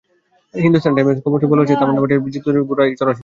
হিন্দুস্তান 0.63 0.93
টাইমসের 0.95 1.23
খবরে 1.25 1.45
বলা 1.51 1.61
হয়েছে, 1.61 1.79
তামান্না 1.81 2.01
ভাটিয়া 2.03 2.19
জিতু 2.33 2.33
ভার্মার 2.45 2.53
কাছে 2.57 2.67
ঘোড়ায় 2.69 2.91
চড়া 2.99 3.11
শিখছেন। 3.13 3.19